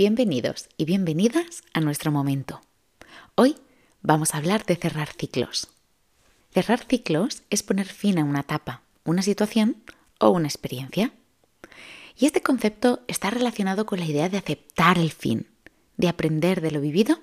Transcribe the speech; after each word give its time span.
Bienvenidos 0.00 0.70
y 0.78 0.86
bienvenidas 0.86 1.62
a 1.74 1.82
nuestro 1.82 2.10
momento. 2.10 2.62
Hoy 3.34 3.56
vamos 4.00 4.32
a 4.32 4.38
hablar 4.38 4.64
de 4.64 4.76
cerrar 4.76 5.10
ciclos. 5.12 5.68
Cerrar 6.54 6.86
ciclos 6.88 7.42
es 7.50 7.62
poner 7.62 7.84
fin 7.86 8.18
a 8.18 8.24
una 8.24 8.40
etapa, 8.40 8.80
una 9.04 9.20
situación 9.20 9.76
o 10.18 10.30
una 10.30 10.48
experiencia. 10.48 11.12
Y 12.16 12.24
este 12.24 12.40
concepto 12.40 13.00
está 13.08 13.28
relacionado 13.28 13.84
con 13.84 14.00
la 14.00 14.06
idea 14.06 14.30
de 14.30 14.38
aceptar 14.38 14.98
el 14.98 15.12
fin, 15.12 15.48
de 15.98 16.08
aprender 16.08 16.62
de 16.62 16.70
lo 16.70 16.80
vivido 16.80 17.20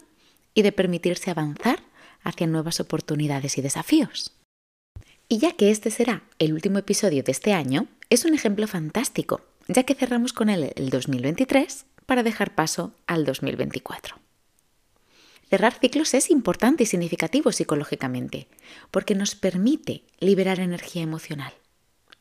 y 0.53 0.61
de 0.61 0.71
permitirse 0.71 1.31
avanzar 1.31 1.79
hacia 2.21 2.45
nuevas 2.45 2.79
oportunidades 2.79 3.57
y 3.57 3.63
desafíos. 3.63 4.33
Y 5.27 5.39
ya 5.39 5.53
que 5.53 5.71
este 5.71 5.89
será 5.89 6.21
el 6.37 6.53
último 6.53 6.77
episodio 6.77 7.23
de 7.23 7.31
este 7.31 7.53
año, 7.53 7.87
es 8.11 8.23
un 8.23 8.35
ejemplo 8.35 8.67
fantástico, 8.67 9.41
ya 9.67 9.81
que 9.81 9.95
cerramos 9.95 10.31
con 10.31 10.51
él 10.51 10.73
el 10.75 10.91
2023 10.91 11.87
para 12.07 12.23
dejar 12.23 12.55
paso 12.55 12.95
al 13.05 13.25
2024. 13.25 14.15
Cerrar 15.49 15.75
ciclos 15.79 16.13
es 16.13 16.31
importante 16.31 16.83
y 16.83 16.85
significativo 16.87 17.51
psicológicamente, 17.51 18.47
porque 18.89 19.15
nos 19.15 19.35
permite 19.35 20.03
liberar 20.19 20.59
energía 20.59 21.03
emocional. 21.03 21.53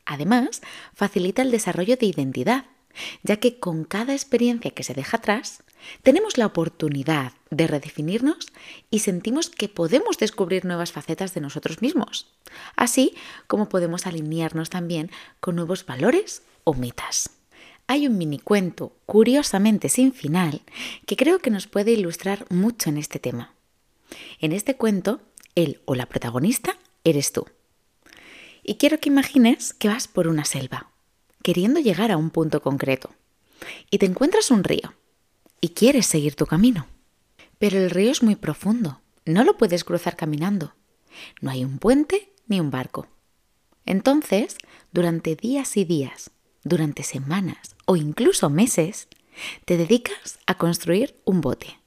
Además, 0.05 0.61
facilita 0.93 1.41
el 1.41 1.51
desarrollo 1.51 1.97
de 1.97 2.05
identidad, 2.05 2.65
ya 3.23 3.37
que 3.37 3.59
con 3.59 3.83
cada 3.83 4.13
experiencia 4.13 4.71
que 4.71 4.83
se 4.83 4.93
deja 4.93 5.17
atrás, 5.17 5.63
tenemos 6.03 6.37
la 6.37 6.45
oportunidad 6.45 7.33
de 7.49 7.67
redefinirnos 7.67 8.47
y 8.89 8.99
sentimos 8.99 9.49
que 9.49 9.69
podemos 9.69 10.17
descubrir 10.17 10.65
nuevas 10.65 10.91
facetas 10.91 11.33
de 11.33 11.41
nosotros 11.41 11.81
mismos, 11.81 12.33
así 12.75 13.15
como 13.47 13.69
podemos 13.69 14.07
alinearnos 14.07 14.69
también 14.69 15.11
con 15.39 15.55
nuevos 15.55 15.85
valores 15.85 16.43
o 16.63 16.73
metas. 16.73 17.36
Hay 17.87 18.05
un 18.05 18.17
mini 18.17 18.37
cuento, 18.37 18.97
curiosamente 19.05 19.87
sin 19.87 20.11
final, 20.11 20.61
que 21.05 21.15
creo 21.15 21.39
que 21.39 21.49
nos 21.49 21.67
puede 21.67 21.91
ilustrar 21.91 22.45
mucho 22.49 22.89
en 22.89 22.97
este 22.97 23.17
tema. 23.17 23.53
En 24.39 24.51
este 24.51 24.75
cuento, 24.75 25.21
él 25.55 25.81
o 25.85 25.95
la 25.95 26.05
protagonista 26.05 26.77
eres 27.05 27.31
tú. 27.31 27.45
Y 28.61 28.75
quiero 28.75 28.99
que 28.99 29.09
imagines 29.09 29.73
que 29.73 29.87
vas 29.87 30.09
por 30.09 30.27
una 30.27 30.43
selva, 30.43 30.91
queriendo 31.41 31.79
llegar 31.79 32.11
a 32.11 32.17
un 32.17 32.29
punto 32.29 32.61
concreto, 32.61 33.11
y 33.89 33.97
te 33.99 34.05
encuentras 34.05 34.51
un 34.51 34.65
río 34.65 34.93
y 35.61 35.69
quieres 35.69 36.05
seguir 36.05 36.35
tu 36.35 36.45
camino. 36.45 36.87
Pero 37.57 37.77
el 37.77 37.89
río 37.89 38.11
es 38.11 38.21
muy 38.21 38.35
profundo, 38.35 39.01
no 39.25 39.43
lo 39.43 39.57
puedes 39.57 39.83
cruzar 39.83 40.15
caminando. 40.15 40.75
No 41.41 41.51
hay 41.51 41.63
un 41.63 41.79
puente 41.79 42.33
ni 42.47 42.59
un 42.59 42.69
barco. 42.69 43.07
Entonces, 43.85 44.57
durante 44.91 45.35
días 45.35 45.77
y 45.77 45.85
días, 45.85 46.31
durante 46.67 47.03
semanas 47.03 47.75
o 47.85 47.95
incluso 47.95 48.49
meses, 48.49 49.07
te 49.65 49.77
dedicas 49.77 50.39
a 50.45 50.57
construir 50.57 51.19
un 51.25 51.41
bote. 51.41 51.79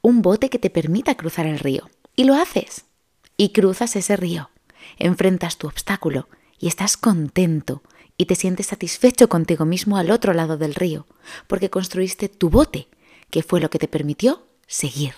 Un 0.00 0.22
bote 0.22 0.50
que 0.50 0.58
te 0.58 0.70
permita 0.70 1.16
cruzar 1.16 1.46
el 1.46 1.58
río. 1.58 1.88
Y 2.14 2.24
lo 2.24 2.34
haces. 2.34 2.84
Y 3.36 3.50
cruzas 3.50 3.96
ese 3.96 4.16
río. 4.16 4.50
Enfrentas 4.98 5.56
tu 5.56 5.66
obstáculo 5.66 6.28
y 6.58 6.68
estás 6.68 6.96
contento 6.96 7.82
y 8.16 8.26
te 8.26 8.34
sientes 8.34 8.66
satisfecho 8.66 9.28
contigo 9.28 9.64
mismo 9.64 9.96
al 9.96 10.10
otro 10.10 10.32
lado 10.32 10.56
del 10.56 10.74
río, 10.74 11.06
porque 11.46 11.70
construiste 11.70 12.28
tu 12.28 12.50
bote, 12.50 12.88
que 13.30 13.42
fue 13.42 13.60
lo 13.60 13.70
que 13.70 13.78
te 13.78 13.88
permitió 13.88 14.46
seguir. 14.66 15.14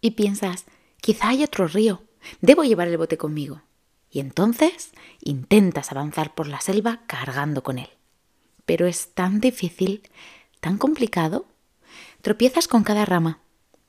Y 0.00 0.12
piensas, 0.12 0.64
quizá 1.00 1.28
hay 1.28 1.42
otro 1.42 1.66
río, 1.66 2.02
debo 2.40 2.62
llevar 2.64 2.88
el 2.88 2.96
bote 2.96 3.18
conmigo. 3.18 3.62
Y 4.10 4.20
entonces 4.20 4.90
intentas 5.20 5.92
avanzar 5.92 6.34
por 6.34 6.46
la 6.46 6.60
selva 6.60 7.02
cargando 7.06 7.62
con 7.62 7.78
él. 7.78 7.90
Pero 8.64 8.86
es 8.86 9.14
tan 9.14 9.40
difícil, 9.40 10.02
tan 10.60 10.78
complicado. 10.78 11.46
Tropiezas 12.22 12.68
con 12.68 12.84
cada 12.84 13.04
rama, 13.04 13.40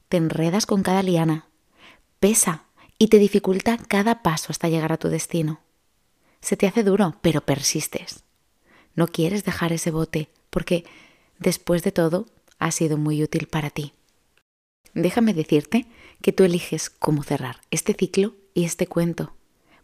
te 0.08 0.18
enredas 0.18 0.66
con 0.66 0.84
cada 0.84 1.04
liana, 1.04 1.48
pesa 2.20 2.66
y 2.98 3.08
te 3.08 3.18
dificulta 3.18 3.78
cada 3.78 4.22
paso 4.22 4.48
hasta 4.50 4.70
llegar 4.70 4.92
a 4.92 4.98
tu 4.98 5.08
destino. 5.10 5.62
Se 6.42 6.58
te 6.58 6.68
hace 6.68 6.84
duro, 6.84 7.16
pero 7.22 7.42
persistes. 7.42 8.24
No 8.96 9.08
quieres 9.08 9.44
dejar 9.44 9.74
ese 9.74 9.92
bote 9.92 10.30
porque, 10.50 10.86
después 11.38 11.84
de 11.84 11.92
todo, 11.92 12.26
ha 12.60 12.72
sido 12.72 12.98
muy 12.98 13.24
útil 13.24 13.48
para 13.48 13.70
ti. 13.70 13.94
Déjame 14.94 15.34
decirte 15.34 15.86
que 16.22 16.34
tú 16.34 16.44
eliges 16.44 16.90
cómo 16.90 17.24
cerrar 17.24 17.62
este 17.72 17.94
ciclo 17.94 18.36
y 18.54 18.66
este 18.66 18.88
cuento, 18.88 19.34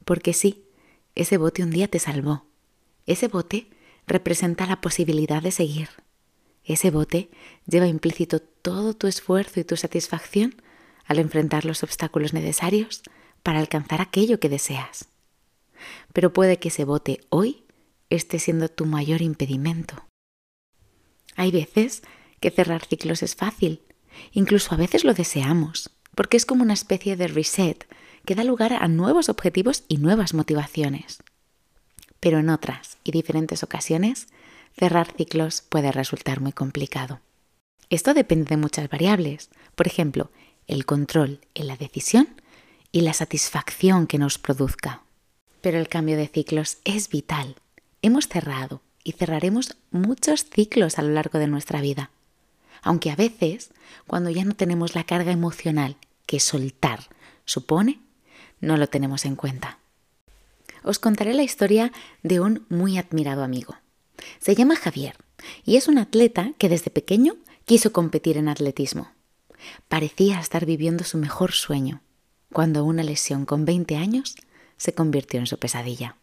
porque 0.05 0.33
sí, 0.33 0.63
ese 1.15 1.37
bote 1.37 1.63
un 1.63 1.71
día 1.71 1.87
te 1.87 1.99
salvó. 1.99 2.45
Ese 3.05 3.27
bote 3.27 3.67
representa 4.07 4.65
la 4.65 4.81
posibilidad 4.81 5.41
de 5.41 5.51
seguir. 5.51 5.89
Ese 6.63 6.89
bote 6.91 7.29
lleva 7.67 7.87
implícito 7.87 8.39
todo 8.39 8.95
tu 8.95 9.07
esfuerzo 9.07 9.59
y 9.59 9.63
tu 9.63 9.77
satisfacción 9.77 10.61
al 11.05 11.19
enfrentar 11.19 11.65
los 11.65 11.83
obstáculos 11.83 12.33
necesarios 12.33 13.03
para 13.43 13.59
alcanzar 13.59 14.01
aquello 14.01 14.39
que 14.39 14.49
deseas 14.49 15.09
pero 16.13 16.33
puede 16.33 16.57
que 16.57 16.69
ese 16.69 16.85
bote 16.85 17.21
hoy 17.29 17.65
esté 18.09 18.39
siendo 18.39 18.69
tu 18.69 18.85
mayor 18.85 19.21
impedimento. 19.21 20.07
Hay 21.35 21.51
veces 21.51 22.03
que 22.39 22.51
cerrar 22.51 22.85
ciclos 22.85 23.23
es 23.23 23.35
fácil, 23.35 23.81
incluso 24.31 24.73
a 24.73 24.77
veces 24.77 25.03
lo 25.03 25.13
deseamos, 25.13 25.89
porque 26.15 26.37
es 26.37 26.45
como 26.45 26.63
una 26.63 26.73
especie 26.73 27.17
de 27.17 27.27
reset 27.27 27.85
que 28.25 28.35
da 28.35 28.43
lugar 28.43 28.73
a 28.73 28.87
nuevos 28.87 29.29
objetivos 29.29 29.83
y 29.87 29.97
nuevas 29.97 30.33
motivaciones. 30.33 31.23
Pero 32.19 32.39
en 32.39 32.49
otras 32.49 32.97
y 33.03 33.11
diferentes 33.11 33.63
ocasiones, 33.63 34.27
cerrar 34.77 35.11
ciclos 35.15 35.61
puede 35.61 35.91
resultar 35.91 36.41
muy 36.41 36.51
complicado. 36.51 37.19
Esto 37.89 38.13
depende 38.13 38.49
de 38.49 38.57
muchas 38.57 38.89
variables, 38.89 39.49
por 39.75 39.87
ejemplo, 39.87 40.31
el 40.67 40.85
control 40.85 41.39
en 41.53 41.67
la 41.67 41.77
decisión 41.77 42.27
y 42.91 43.01
la 43.01 43.13
satisfacción 43.13 44.07
que 44.07 44.17
nos 44.17 44.37
produzca. 44.37 45.03
Pero 45.61 45.77
el 45.77 45.87
cambio 45.87 46.17
de 46.17 46.27
ciclos 46.27 46.77
es 46.83 47.09
vital. 47.09 47.55
Hemos 48.01 48.27
cerrado 48.27 48.81
y 49.03 49.11
cerraremos 49.11 49.75
muchos 49.91 50.45
ciclos 50.45 50.97
a 50.97 51.03
lo 51.03 51.09
largo 51.09 51.37
de 51.37 51.47
nuestra 51.47 51.81
vida. 51.81 52.09
Aunque 52.81 53.11
a 53.11 53.15
veces, 53.15 53.71
cuando 54.07 54.29
ya 54.29 54.45
no 54.45 54.55
tenemos 54.55 54.95
la 54.95 55.03
carga 55.03 55.31
emocional 55.31 55.97
que 56.25 56.39
soltar 56.39 57.01
supone, 57.45 57.99
no 58.59 58.77
lo 58.77 58.87
tenemos 58.87 59.25
en 59.25 59.35
cuenta. 59.35 59.79
Os 60.83 60.99
contaré 60.99 61.33
la 61.33 61.43
historia 61.43 61.91
de 62.23 62.39
un 62.39 62.65
muy 62.69 62.97
admirado 62.97 63.43
amigo. 63.43 63.75
Se 64.39 64.55
llama 64.55 64.75
Javier 64.75 65.15
y 65.65 65.77
es 65.77 65.87
un 65.87 65.97
atleta 65.97 66.51
que 66.57 66.69
desde 66.69 66.91
pequeño 66.91 67.35
quiso 67.65 67.91
competir 67.91 68.37
en 68.37 68.47
atletismo. 68.47 69.11
Parecía 69.87 70.39
estar 70.39 70.65
viviendo 70.65 71.03
su 71.03 71.17
mejor 71.17 71.53
sueño, 71.53 72.01
cuando 72.51 72.85
una 72.85 73.03
lesión 73.03 73.45
con 73.45 73.65
20 73.65 73.95
años 73.95 74.35
se 74.77 74.93
convirtió 74.93 75.39
en 75.39 75.47
su 75.47 75.57
pesadilla. 75.57 76.17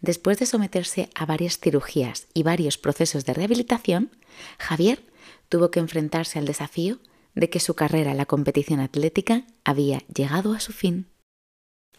Después 0.00 0.38
de 0.38 0.46
someterse 0.46 1.10
a 1.14 1.26
varias 1.26 1.58
cirugías 1.58 2.26
y 2.34 2.42
varios 2.42 2.78
procesos 2.78 3.24
de 3.24 3.34
rehabilitación, 3.34 4.10
Javier 4.58 5.04
tuvo 5.48 5.70
que 5.70 5.80
enfrentarse 5.80 6.38
al 6.38 6.46
desafío 6.46 6.98
de 7.34 7.50
que 7.50 7.60
su 7.60 7.74
carrera 7.74 8.10
en 8.10 8.16
la 8.16 8.26
competición 8.26 8.80
atlética 8.80 9.44
había 9.64 9.98
llegado 10.14 10.52
a 10.52 10.60
su 10.60 10.72
fin. 10.72 11.06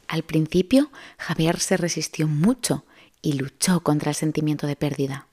Al 0.07 0.23
principio, 0.23 0.91
Javier 1.17 1.59
se 1.59 1.77
resistió 1.77 2.27
mucho 2.27 2.85
y 3.21 3.33
luchó 3.33 3.81
contra 3.81 4.11
el 4.11 4.15
sentimiento 4.15 4.67
de 4.67 4.75
pérdida. 4.75 5.27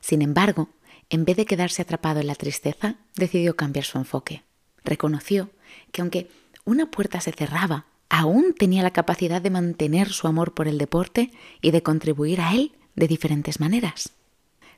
Sin 0.00 0.22
embargo, 0.22 0.70
en 1.10 1.24
vez 1.24 1.36
de 1.36 1.46
quedarse 1.46 1.82
atrapado 1.82 2.20
en 2.20 2.26
la 2.26 2.34
tristeza, 2.34 2.96
decidió 3.14 3.56
cambiar 3.56 3.84
su 3.84 3.98
enfoque. 3.98 4.42
Reconoció 4.84 5.50
que 5.92 6.00
aunque 6.00 6.28
una 6.64 6.90
puerta 6.90 7.20
se 7.20 7.32
cerraba 7.32 7.86
aún 8.08 8.54
tenía 8.54 8.82
la 8.82 8.92
capacidad 8.92 9.42
de 9.42 9.50
mantener 9.50 10.10
su 10.10 10.26
amor 10.26 10.54
por 10.54 10.68
el 10.68 10.78
deporte 10.78 11.30
y 11.60 11.70
de 11.70 11.82
contribuir 11.82 12.40
a 12.40 12.54
él 12.54 12.72
de 12.94 13.08
diferentes 13.08 13.60
maneras. 13.60 14.10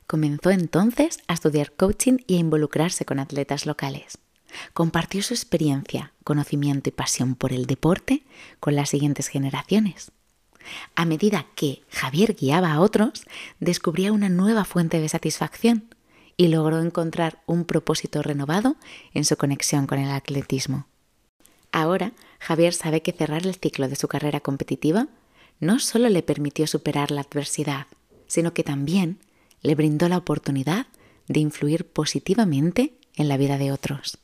Comenzó 0.07 0.51
entonces 0.51 1.19
a 1.27 1.33
estudiar 1.33 1.71
coaching 1.73 2.17
y 2.27 2.37
a 2.37 2.39
involucrarse 2.39 3.05
con 3.05 3.19
atletas 3.19 3.65
locales. 3.65 4.17
Compartió 4.73 5.21
su 5.23 5.33
experiencia, 5.33 6.13
conocimiento 6.23 6.89
y 6.89 6.91
pasión 6.91 7.35
por 7.35 7.53
el 7.53 7.65
deporte 7.65 8.23
con 8.59 8.75
las 8.75 8.89
siguientes 8.89 9.27
generaciones. 9.27 10.11
A 10.95 11.05
medida 11.05 11.47
que 11.55 11.83
Javier 11.89 12.35
guiaba 12.35 12.73
a 12.73 12.81
otros, 12.81 13.25
descubría 13.59 14.11
una 14.11 14.29
nueva 14.29 14.65
fuente 14.65 14.99
de 14.99 15.09
satisfacción 15.09 15.93
y 16.35 16.49
logró 16.49 16.81
encontrar 16.81 17.41
un 17.45 17.65
propósito 17.65 18.21
renovado 18.21 18.75
en 19.13 19.25
su 19.25 19.37
conexión 19.37 19.87
con 19.87 19.99
el 19.99 20.11
atletismo. 20.11 20.87
Ahora, 21.71 22.13
Javier 22.39 22.73
sabe 22.73 23.01
que 23.01 23.11
cerrar 23.11 23.45
el 23.45 23.55
ciclo 23.55 23.87
de 23.87 23.95
su 23.95 24.07
carrera 24.07 24.39
competitiva 24.39 25.07
no 25.59 25.79
solo 25.79 26.09
le 26.09 26.23
permitió 26.23 26.67
superar 26.67 27.11
la 27.11 27.21
adversidad, 27.21 27.87
sino 28.27 28.53
que 28.53 28.63
también 28.63 29.19
le 29.61 29.75
brindó 29.75 30.07
la 30.07 30.17
oportunidad 30.17 30.87
de 31.27 31.39
influir 31.39 31.87
positivamente 31.87 32.93
en 33.15 33.27
la 33.27 33.37
vida 33.37 33.57
de 33.57 33.71
otros. 33.71 34.19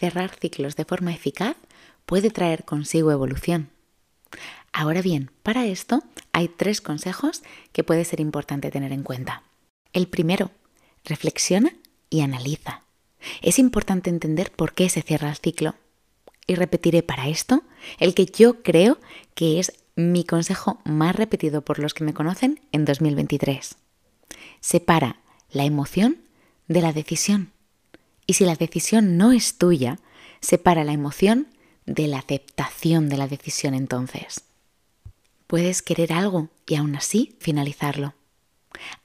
Cerrar 0.00 0.34
ciclos 0.34 0.76
de 0.76 0.86
forma 0.86 1.12
eficaz 1.12 1.58
puede 2.06 2.30
traer 2.30 2.64
consigo 2.64 3.12
evolución. 3.12 3.68
Ahora 4.72 5.02
bien, 5.02 5.30
para 5.42 5.66
esto 5.66 6.02
hay 6.32 6.48
tres 6.48 6.80
consejos 6.80 7.42
que 7.72 7.84
puede 7.84 8.06
ser 8.06 8.18
importante 8.18 8.70
tener 8.70 8.92
en 8.92 9.02
cuenta. 9.02 9.42
El 9.92 10.08
primero, 10.08 10.52
reflexiona 11.04 11.74
y 12.08 12.22
analiza. 12.22 12.82
Es 13.42 13.58
importante 13.58 14.08
entender 14.08 14.50
por 14.50 14.72
qué 14.72 14.88
se 14.88 15.02
cierra 15.02 15.28
el 15.28 15.36
ciclo. 15.36 15.74
Y 16.46 16.54
repetiré 16.54 17.02
para 17.02 17.28
esto 17.28 17.62
el 17.98 18.14
que 18.14 18.24
yo 18.24 18.62
creo 18.62 18.98
que 19.34 19.60
es 19.60 19.74
mi 19.96 20.24
consejo 20.24 20.80
más 20.86 21.14
repetido 21.14 21.60
por 21.60 21.78
los 21.78 21.92
que 21.92 22.04
me 22.04 22.14
conocen 22.14 22.58
en 22.72 22.86
2023. 22.86 23.76
Separa 24.60 25.20
la 25.50 25.64
emoción 25.64 26.22
de 26.68 26.80
la 26.80 26.94
decisión. 26.94 27.52
Y 28.30 28.34
si 28.34 28.44
la 28.44 28.54
decisión 28.54 29.16
no 29.16 29.32
es 29.32 29.58
tuya, 29.58 29.98
separa 30.40 30.84
la 30.84 30.92
emoción 30.92 31.48
de 31.84 32.06
la 32.06 32.20
aceptación 32.20 33.08
de 33.08 33.16
la 33.16 33.26
decisión 33.26 33.74
entonces. 33.74 34.44
Puedes 35.48 35.82
querer 35.82 36.12
algo 36.12 36.48
y 36.64 36.76
aún 36.76 36.94
así 36.94 37.34
finalizarlo. 37.40 38.14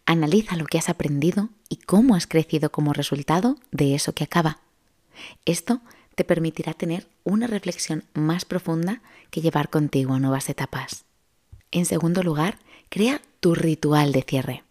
Analiza 0.05 0.57
lo 0.57 0.67
que 0.67 0.77
has 0.77 0.89
aprendido 0.89 1.49
y 1.69 1.77
cómo 1.77 2.13
has 2.13 2.27
crecido 2.27 2.71
como 2.71 2.93
resultado 2.93 3.55
de 3.71 3.95
eso 3.95 4.13
que 4.13 4.25
acaba. 4.25 4.59
Esto 5.45 5.81
te 6.13 6.23
permitirá 6.23 6.75
tener 6.75 7.07
una 7.23 7.47
reflexión 7.47 8.03
más 8.13 8.45
profunda 8.45 9.01
que 9.31 9.41
llevar 9.41 9.71
contigo 9.71 10.13
a 10.13 10.19
nuevas 10.19 10.49
etapas. 10.49 11.03
En 11.71 11.87
segundo 11.87 12.21
lugar, 12.21 12.59
crea 12.89 13.19
tu 13.39 13.55
ritual 13.55 14.11
de 14.11 14.21
cierre. 14.21 14.63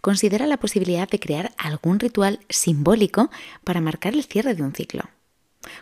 Considera 0.00 0.46
la 0.46 0.58
posibilidad 0.58 1.08
de 1.08 1.20
crear 1.20 1.52
algún 1.58 2.00
ritual 2.00 2.40
simbólico 2.48 3.30
para 3.64 3.80
marcar 3.80 4.14
el 4.14 4.24
cierre 4.24 4.54
de 4.54 4.62
un 4.62 4.74
ciclo. 4.74 5.04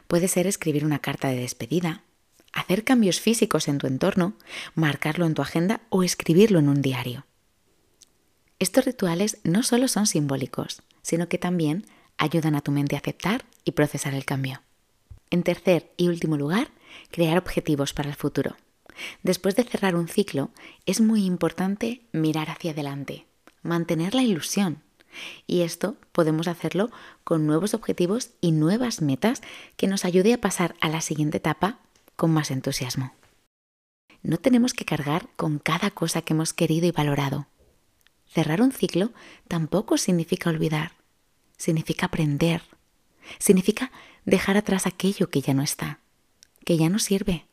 Puede 0.06 0.28
ser 0.28 0.46
escribir 0.46 0.84
una 0.84 0.98
carta 0.98 1.28
de 1.28 1.36
despedida, 1.36 2.02
hacer 2.52 2.84
cambios 2.84 3.20
físicos 3.20 3.68
en 3.68 3.78
tu 3.78 3.86
entorno, 3.86 4.34
marcarlo 4.74 5.26
en 5.26 5.34
tu 5.34 5.42
agenda 5.42 5.80
o 5.90 6.02
escribirlo 6.02 6.58
en 6.58 6.68
un 6.68 6.82
diario. 6.82 7.26
Estos 8.58 8.84
rituales 8.84 9.38
no 9.44 9.62
solo 9.62 9.86
son 9.86 10.06
simbólicos, 10.06 10.82
sino 11.02 11.28
que 11.28 11.38
también 11.38 11.86
ayudan 12.16 12.56
a 12.56 12.60
tu 12.60 12.72
mente 12.72 12.96
a 12.96 12.98
aceptar 12.98 13.44
y 13.64 13.72
procesar 13.72 14.14
el 14.14 14.24
cambio. 14.24 14.62
En 15.30 15.44
tercer 15.44 15.92
y 15.96 16.08
último 16.08 16.36
lugar, 16.36 16.70
crear 17.10 17.38
objetivos 17.38 17.92
para 17.92 18.08
el 18.08 18.16
futuro. 18.16 18.56
Después 19.22 19.54
de 19.54 19.62
cerrar 19.62 19.94
un 19.94 20.08
ciclo, 20.08 20.50
es 20.86 21.00
muy 21.00 21.24
importante 21.24 22.02
mirar 22.12 22.50
hacia 22.50 22.72
adelante, 22.72 23.26
mantener 23.62 24.14
la 24.14 24.22
ilusión. 24.22 24.82
Y 25.46 25.62
esto 25.62 25.96
podemos 26.12 26.48
hacerlo 26.48 26.90
con 27.24 27.46
nuevos 27.46 27.74
objetivos 27.74 28.30
y 28.40 28.52
nuevas 28.52 29.02
metas 29.02 29.42
que 29.76 29.86
nos 29.86 30.04
ayude 30.04 30.34
a 30.34 30.40
pasar 30.40 30.76
a 30.80 30.88
la 30.88 31.00
siguiente 31.00 31.38
etapa 31.38 31.78
con 32.16 32.32
más 32.32 32.50
entusiasmo. 32.50 33.12
No 34.22 34.38
tenemos 34.38 34.74
que 34.74 34.84
cargar 34.84 35.28
con 35.36 35.58
cada 35.58 35.90
cosa 35.90 36.22
que 36.22 36.34
hemos 36.34 36.52
querido 36.52 36.86
y 36.86 36.90
valorado. 36.90 37.46
Cerrar 38.26 38.60
un 38.60 38.72
ciclo 38.72 39.12
tampoco 39.46 39.96
significa 39.96 40.50
olvidar, 40.50 40.92
significa 41.56 42.06
aprender, 42.06 42.62
significa 43.38 43.90
dejar 44.24 44.56
atrás 44.56 44.86
aquello 44.86 45.30
que 45.30 45.40
ya 45.40 45.54
no 45.54 45.62
está, 45.62 46.00
que 46.64 46.76
ya 46.76 46.88
no 46.88 46.98
sirve, 46.98 47.46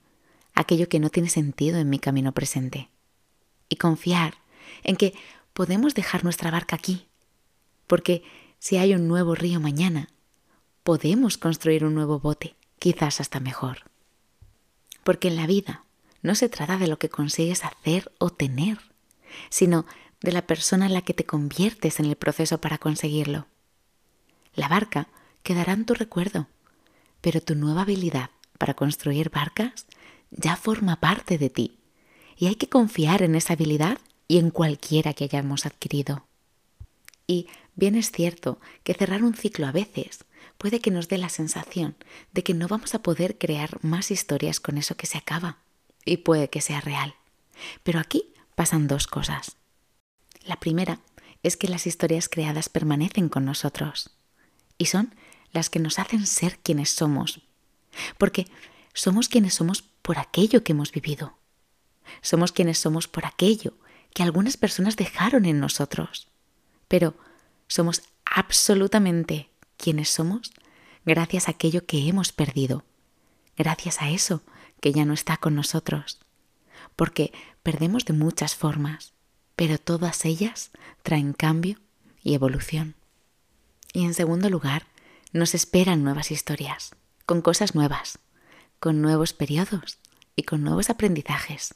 aquello 0.54 0.90
que 0.90 1.00
no 1.00 1.10
tiene 1.10 1.30
sentido 1.30 1.78
en 1.78 1.90
mi 1.90 2.00
camino 2.00 2.34
presente. 2.34 2.90
Y 3.70 3.78
confiar 3.78 4.36
en 4.84 4.96
que 4.96 5.14
podemos 5.56 5.96
dejar 5.96 6.26
nuestra 6.26 6.52
barca 6.52 6.76
aquí, 6.76 7.08
porque 7.88 8.24
si 8.60 8.76
hay 8.76 8.94
un 8.94 9.08
nuevo 9.08 9.36
río 9.36 9.62
mañana, 9.62 10.10
podemos 10.84 11.38
construir 11.38 11.86
un 11.86 11.96
nuevo 11.96 12.20
bote, 12.20 12.58
quizás 12.78 13.22
hasta 13.22 13.40
mejor. 13.40 13.90
Porque 15.06 15.30
en 15.30 15.38
la 15.38 15.48
vida 15.48 15.86
no 16.22 16.36
se 16.36 16.50
trata 16.50 16.78
de 16.78 16.88
lo 16.88 17.00
que 17.00 17.08
consigues 17.08 17.64
hacer 17.64 18.12
o 18.20 18.32
tener, 18.32 18.80
sino 19.50 19.86
de 20.20 20.34
la 20.34 20.46
persona 20.46 20.88
en 20.88 20.94
la 20.94 21.04
que 21.04 21.14
te 21.14 21.26
conviertes 21.26 22.02
en 22.02 22.08
el 22.08 22.18
proceso 22.18 22.60
para 22.60 22.78
conseguirlo. 22.78 23.48
La 24.56 24.68
barca 24.68 25.08
quedará 25.42 25.72
en 25.72 25.86
tu 25.86 25.94
recuerdo, 25.94 26.48
pero 27.22 27.40
tu 27.40 27.56
nueva 27.56 27.84
habilidad 27.84 28.30
para 28.58 28.74
construir 28.74 29.30
barcas 29.30 29.86
ya 30.32 30.58
forma 30.58 31.00
parte 31.00 31.38
de 31.38 31.50
ti 31.50 31.80
y 32.36 32.48
hay 32.48 32.56
que 32.56 32.68
confiar 32.68 33.22
en 33.22 33.36
esa 33.36 33.54
habilidad 33.54 34.00
y 34.28 34.38
en 34.38 34.50
cualquiera 34.50 35.14
que 35.14 35.26
hayamos 35.26 35.66
adquirido. 35.66 36.26
Y 37.28 37.48
bien 37.76 37.96
es 37.96 38.12
cierto 38.12 38.60
que 38.84 38.94
cerrar 38.94 39.24
un 39.24 39.34
ciclo 39.34 39.68
a 39.68 39.72
veces 39.72 40.26
puede 40.58 40.80
que 40.80 40.92
nos 40.92 41.08
dé 41.08 41.18
la 41.18 41.30
sensación 41.30 41.96
de 42.34 42.44
que 42.44 42.54
no 42.54 42.68
vamos 42.68 42.96
a 42.96 43.02
poder 43.02 43.38
crear 43.38 43.84
más 43.84 44.12
historias 44.12 44.60
con 44.60 44.78
eso 44.78 44.96
que 44.96 45.08
se 45.08 45.18
acaba. 45.18 45.58
Y 46.06 46.18
puede 46.18 46.50
que 46.50 46.62
sea 46.62 46.82
real. 46.82 47.16
Pero 47.84 48.00
aquí 48.00 48.34
pasan 48.56 48.88
dos 48.88 49.08
cosas. 49.08 49.58
La 50.44 50.60
primera 50.60 51.00
es 51.42 51.58
que 51.58 51.68
las 51.68 51.88
historias 51.88 52.30
creadas 52.30 52.70
permanecen 52.70 53.30
con 53.30 53.46
nosotros 53.46 54.12
y 54.78 54.86
son 54.86 55.16
las 55.52 55.70
que 55.70 55.80
nos 55.80 56.00
hacen 56.00 56.28
ser 56.28 56.60
quienes 56.60 56.90
somos. 56.90 57.42
Porque 58.18 58.48
somos 58.94 59.30
quienes 59.30 59.54
somos 59.56 59.82
por 59.82 60.20
aquello 60.20 60.64
que 60.64 60.74
hemos 60.74 60.92
vivido. 60.92 61.38
Somos 62.22 62.52
quienes 62.52 62.78
somos 62.78 63.08
por 63.08 63.26
aquello 63.26 63.74
que 64.16 64.24
algunas 64.24 64.56
personas 64.56 64.96
dejaron 64.96 65.44
en 65.44 65.60
nosotros. 65.60 66.30
Pero 66.88 67.16
somos 67.68 68.02
absolutamente 68.24 69.50
quienes 69.76 70.08
somos 70.08 70.54
gracias 71.06 71.50
a 71.50 71.52
aquello 71.52 71.86
que 71.86 72.08
hemos 72.08 72.32
perdido, 72.32 72.86
gracias 73.58 74.02
a 74.02 74.10
eso 74.10 74.42
que 74.80 74.94
ya 74.94 75.04
no 75.04 75.14
está 75.14 75.36
con 75.36 75.54
nosotros, 75.54 76.22
porque 76.96 77.34
perdemos 77.62 78.06
de 78.06 78.14
muchas 78.14 78.56
formas, 78.56 79.12
pero 79.58 79.78
todas 79.78 80.24
ellas 80.24 80.72
traen 81.04 81.34
cambio 81.34 81.78
y 82.24 82.36
evolución. 82.36 82.96
Y 83.92 84.06
en 84.06 84.14
segundo 84.14 84.50
lugar, 84.50 84.88
nos 85.34 85.54
esperan 85.54 86.06
nuevas 86.06 86.32
historias, 86.32 86.96
con 87.26 87.42
cosas 87.42 87.76
nuevas, 87.76 88.20
con 88.80 89.02
nuevos 89.02 89.34
periodos 89.34 89.98
y 90.38 90.44
con 90.44 90.64
nuevos 90.64 90.90
aprendizajes. 90.90 91.76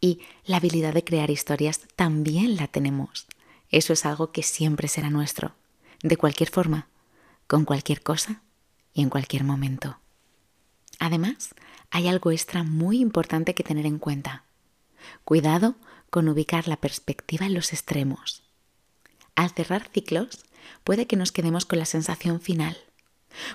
Y 0.00 0.20
la 0.44 0.56
habilidad 0.56 0.94
de 0.94 1.04
crear 1.04 1.30
historias 1.30 1.80
también 1.96 2.56
la 2.56 2.66
tenemos. 2.66 3.26
Eso 3.70 3.92
es 3.92 4.06
algo 4.06 4.32
que 4.32 4.42
siempre 4.42 4.88
será 4.88 5.10
nuestro, 5.10 5.54
de 6.02 6.16
cualquier 6.16 6.50
forma, 6.50 6.88
con 7.46 7.64
cualquier 7.64 8.02
cosa 8.02 8.42
y 8.94 9.02
en 9.02 9.10
cualquier 9.10 9.44
momento. 9.44 9.98
Además, 10.98 11.54
hay 11.90 12.08
algo 12.08 12.30
extra 12.30 12.62
muy 12.62 13.00
importante 13.00 13.54
que 13.54 13.64
tener 13.64 13.86
en 13.86 13.98
cuenta. 13.98 14.44
Cuidado 15.24 15.76
con 16.10 16.28
ubicar 16.28 16.68
la 16.68 16.76
perspectiva 16.76 17.46
en 17.46 17.54
los 17.54 17.72
extremos. 17.72 18.42
Al 19.34 19.50
cerrar 19.50 19.88
ciclos, 19.92 20.44
puede 20.84 21.06
que 21.06 21.16
nos 21.16 21.32
quedemos 21.32 21.64
con 21.64 21.78
la 21.78 21.84
sensación 21.84 22.40
final. 22.40 22.76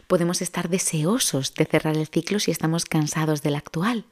Podemos 0.08 0.42
estar 0.42 0.70
deseosos 0.70 1.54
de 1.56 1.66
cerrar 1.66 1.98
el 1.98 2.08
ciclo 2.08 2.40
si 2.40 2.52
estamos 2.52 2.86
cansados 2.86 3.42
del 3.42 3.56
actual. 3.56 4.06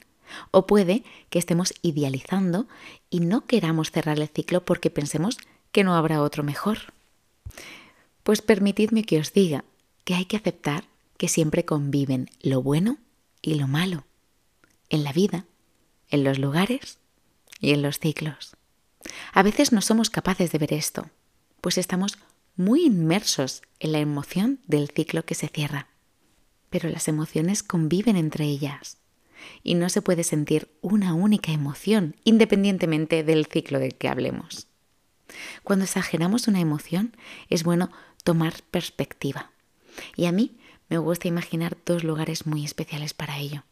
O 0.52 0.68
puede 0.68 1.04
que 1.30 1.40
estemos 1.40 1.74
idealizando 1.82 2.68
y 3.10 3.20
no 3.20 3.46
queramos 3.46 3.92
cerrar 3.92 4.20
el 4.20 4.28
ciclo 4.28 4.64
porque 4.66 4.90
pensemos 4.90 5.38
que 5.72 5.84
no 5.84 5.96
habrá 5.96 6.22
otro 6.22 6.44
mejor. 6.44 6.94
Pues 8.24 8.42
permitidme 8.42 9.04
que 9.04 9.20
os 9.20 9.34
diga 9.34 9.64
que 10.04 10.16
hay 10.16 10.26
que 10.26 10.38
aceptar 10.38 10.86
que 11.18 11.28
siempre 11.28 11.66
conviven 11.66 12.30
lo 12.42 12.62
bueno 12.62 12.98
y 13.42 13.56
lo 13.56 13.68
malo, 13.68 14.06
en 14.90 15.04
la 15.04 15.14
vida, 15.14 15.46
en 16.10 16.24
los 16.24 16.40
lugares 16.40 16.98
y 17.60 17.72
en 17.72 17.82
los 17.82 18.00
ciclos. 18.00 18.56
A 19.34 19.44
veces 19.44 19.72
no 19.72 19.82
somos 19.82 20.10
capaces 20.10 20.52
de 20.52 20.58
ver 20.58 20.74
esto, 20.74 21.10
pues 21.62 21.78
estamos 21.78 22.18
muy 22.56 22.86
inmersos 22.86 23.62
en 23.80 23.92
la 23.92 24.00
emoción 24.00 24.60
del 24.68 24.90
ciclo 24.90 25.26
que 25.26 25.36
se 25.36 25.48
cierra. 25.48 25.88
Pero 26.70 26.90
las 26.90 27.08
emociones 27.08 27.64
conviven 27.64 28.16
entre 28.16 28.46
ellas 28.46 29.01
y 29.64 29.76
no 29.76 29.90
se 29.90 30.02
puede 30.02 30.24
sentir 30.24 30.70
una 30.82 31.14
única 31.14 31.52
emoción 31.52 32.16
independientemente 32.24 33.24
del 33.24 33.46
ciclo 33.46 33.80
del 33.80 33.96
que 33.96 34.08
hablemos. 34.08 34.68
Cuando 35.64 35.86
exageramos 35.86 36.48
una 36.48 36.60
emoción 36.60 37.16
es 37.50 37.64
bueno 37.64 37.92
tomar 38.24 38.62
perspectiva 38.72 39.52
y 40.16 40.26
a 40.26 40.32
mí 40.32 40.58
me 40.90 40.98
gusta 40.98 41.28
imaginar 41.28 41.78
dos 41.86 42.04
lugares 42.04 42.46
muy 42.46 42.66
especiales 42.66 43.14
para 43.14 43.38
ello. 43.38 43.64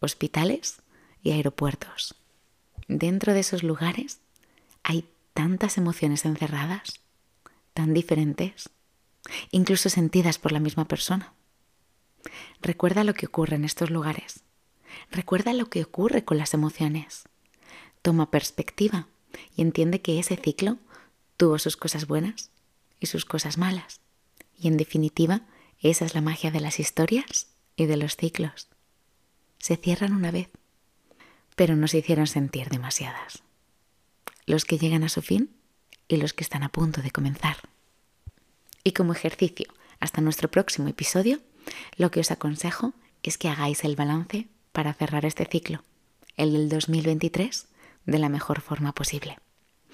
Hospitales 0.00 0.82
y 1.22 1.30
aeropuertos. 1.30 2.16
Dentro 2.88 3.32
de 3.32 3.40
esos 3.40 3.62
lugares 3.62 4.20
hay 4.82 5.08
tantas 5.32 5.78
emociones 5.78 6.24
encerradas, 6.24 7.00
tan 7.72 7.94
diferentes, 7.94 8.70
incluso 9.50 9.88
sentidas 9.88 10.38
por 10.38 10.52
la 10.52 10.60
misma 10.60 10.86
persona. 10.86 11.32
Recuerda 12.60 13.04
lo 13.04 13.14
que 13.14 13.26
ocurre 13.26 13.56
en 13.56 13.64
estos 13.64 13.90
lugares. 13.90 14.43
Recuerda 15.10 15.52
lo 15.52 15.66
que 15.70 15.82
ocurre 15.82 16.24
con 16.24 16.38
las 16.38 16.54
emociones. 16.54 17.24
Toma 18.02 18.30
perspectiva 18.30 19.08
y 19.56 19.62
entiende 19.62 20.00
que 20.00 20.18
ese 20.18 20.36
ciclo 20.36 20.78
tuvo 21.36 21.58
sus 21.58 21.76
cosas 21.76 22.06
buenas 22.06 22.50
y 23.00 23.06
sus 23.06 23.24
cosas 23.24 23.58
malas. 23.58 24.00
Y 24.56 24.68
en 24.68 24.76
definitiva, 24.76 25.42
esa 25.80 26.04
es 26.04 26.14
la 26.14 26.20
magia 26.20 26.50
de 26.50 26.60
las 26.60 26.80
historias 26.80 27.48
y 27.76 27.86
de 27.86 27.96
los 27.96 28.16
ciclos. 28.16 28.68
Se 29.58 29.76
cierran 29.76 30.14
una 30.14 30.30
vez, 30.30 30.50
pero 31.56 31.76
no 31.76 31.88
se 31.88 31.98
hicieron 31.98 32.26
sentir 32.26 32.68
demasiadas. 32.68 33.42
Los 34.46 34.64
que 34.64 34.78
llegan 34.78 35.04
a 35.04 35.08
su 35.08 35.22
fin 35.22 35.50
y 36.08 36.16
los 36.16 36.32
que 36.32 36.44
están 36.44 36.62
a 36.62 36.68
punto 36.68 37.02
de 37.02 37.10
comenzar. 37.10 37.56
Y 38.82 38.92
como 38.92 39.12
ejercicio, 39.12 39.66
hasta 40.00 40.20
nuestro 40.20 40.50
próximo 40.50 40.88
episodio, 40.88 41.40
lo 41.96 42.10
que 42.10 42.20
os 42.20 42.30
aconsejo 42.30 42.92
es 43.22 43.38
que 43.38 43.48
hagáis 43.48 43.84
el 43.84 43.96
balance 43.96 44.48
para 44.74 44.92
cerrar 44.92 45.24
este 45.24 45.46
ciclo, 45.46 45.84
el 46.36 46.52
del 46.52 46.68
2023, 46.68 47.68
de 48.06 48.18
la 48.18 48.28
mejor 48.28 48.60
forma 48.60 48.92
posible. 48.92 49.38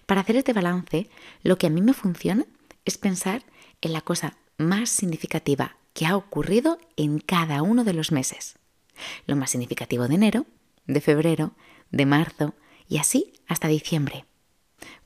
Para 0.06 0.22
hacer 0.22 0.36
este 0.36 0.54
balance, 0.54 1.10
lo 1.42 1.58
que 1.58 1.66
a 1.66 1.70
mí 1.70 1.82
me 1.82 1.92
funciona 1.92 2.46
es 2.86 2.96
pensar 2.96 3.44
en 3.82 3.92
la 3.92 4.00
cosa 4.00 4.38
más 4.56 4.88
significativa 4.88 5.76
que 5.92 6.06
ha 6.06 6.16
ocurrido 6.16 6.78
en 6.96 7.18
cada 7.18 7.60
uno 7.60 7.84
de 7.84 7.92
los 7.92 8.10
meses. 8.10 8.58
Lo 9.26 9.36
más 9.36 9.50
significativo 9.50 10.08
de 10.08 10.14
enero, 10.14 10.46
de 10.86 11.02
febrero, 11.02 11.52
de 11.90 12.06
marzo 12.06 12.54
y 12.88 12.96
así 12.96 13.34
hasta 13.46 13.68
diciembre. 13.68 14.24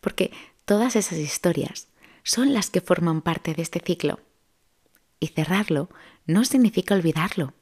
Porque 0.01 0.31
todas 0.65 0.95
esas 0.95 1.19
historias 1.19 1.89
son 2.23 2.55
las 2.55 2.71
que 2.71 2.81
forman 2.81 3.23
parte 3.23 3.55
de 3.55 3.63
este 3.63 3.81
ciclo. 3.81 4.21
Y 5.19 5.27
cerrarlo 5.29 5.91
no 6.27 6.45
significa 6.45 6.95
olvidarlo, 6.95 7.55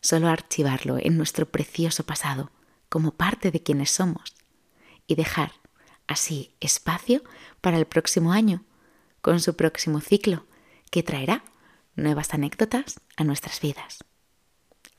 solo 0.00 0.28
archivarlo 0.28 0.98
en 0.98 1.16
nuestro 1.16 1.46
precioso 1.46 2.04
pasado 2.04 2.50
como 2.88 3.12
parte 3.12 3.50
de 3.50 3.62
quienes 3.62 3.90
somos 3.90 4.34
y 5.06 5.14
dejar 5.14 5.52
así 6.06 6.54
espacio 6.60 7.22
para 7.60 7.78
el 7.78 7.86
próximo 7.86 8.32
año, 8.32 8.64
con 9.20 9.40
su 9.40 9.56
próximo 9.56 10.00
ciclo, 10.00 10.46
que 10.90 11.02
traerá 11.02 11.44
nuevas 11.96 12.32
anécdotas 12.32 13.00
a 13.16 13.24
nuestras 13.24 13.60
vidas. 13.60 13.98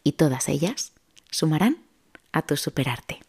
Y 0.04 0.14
todas 0.14 0.50
ellas 0.50 0.94
sumarán 1.32 1.78
a 2.32 2.42
tu 2.42 2.58
superarte. 2.58 3.20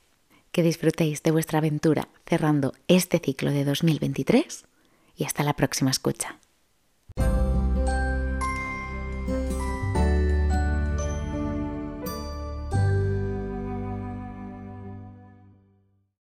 Que 0.52 0.62
disfrutéis 0.62 1.22
de 1.22 1.30
vuestra 1.30 1.58
aventura 1.58 2.08
cerrando 2.26 2.74
este 2.88 3.20
ciclo 3.20 3.52
de 3.52 3.64
2023 3.64 4.64
y 5.16 5.24
hasta 5.24 5.44
la 5.44 5.54
próxima 5.54 5.90
escucha. 5.90 6.39